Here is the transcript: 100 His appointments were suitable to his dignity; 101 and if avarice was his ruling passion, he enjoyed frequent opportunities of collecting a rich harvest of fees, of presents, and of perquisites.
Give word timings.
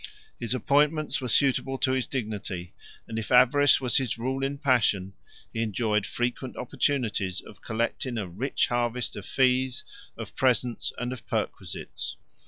100 0.01 0.15
His 0.39 0.53
appointments 0.55 1.21
were 1.21 1.27
suitable 1.27 1.77
to 1.77 1.91
his 1.91 2.07
dignity; 2.07 2.73
101 3.05 3.05
and 3.07 3.19
if 3.19 3.31
avarice 3.31 3.79
was 3.79 3.97
his 3.97 4.17
ruling 4.17 4.57
passion, 4.57 5.13
he 5.53 5.61
enjoyed 5.61 6.07
frequent 6.07 6.57
opportunities 6.57 7.39
of 7.39 7.61
collecting 7.61 8.17
a 8.17 8.27
rich 8.27 8.65
harvest 8.69 9.15
of 9.15 9.27
fees, 9.27 9.85
of 10.17 10.35
presents, 10.35 10.91
and 10.97 11.13
of 11.13 11.27
perquisites. 11.27 12.17